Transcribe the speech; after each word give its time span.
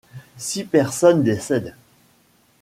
Six 0.35 0.65
personnes 0.67 1.21
décèdent. 1.21 1.75